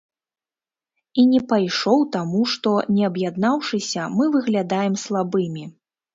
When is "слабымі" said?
5.05-5.71